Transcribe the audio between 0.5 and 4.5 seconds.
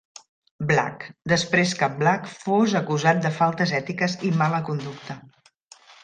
Black, després que Black fos acusat de faltes ètiques i